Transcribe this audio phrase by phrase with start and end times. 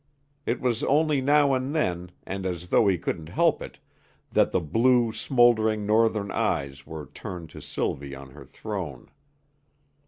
[0.47, 3.77] It was only now and then, and as though he couldn't help it,
[4.31, 9.11] that the blue, smouldering Northern eyes were turned to Sylvie on her throne.